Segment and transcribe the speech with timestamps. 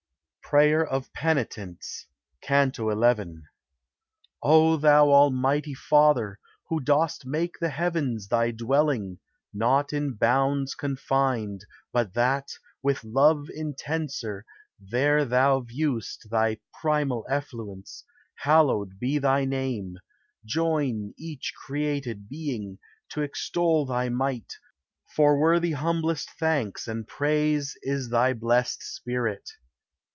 [0.53, 2.07] PRAYER OF PENITENTS.
[2.41, 3.37] CANTO XI."
[4.43, 6.39] O thou Almighty Father!
[6.67, 9.19] who dost make The heavens thy dwelling,
[9.53, 12.49] not in bounds con fined, But that,
[12.83, 14.43] with love intenser,
[14.77, 18.03] there thou view'st Thy primal effluence;
[18.35, 19.99] hallowed be thy name:
[20.43, 22.77] Join, each created being,
[23.11, 24.51] to extol Thy might;
[25.15, 29.49] for worthy humblest thanks and praise Is thy blest Spirit.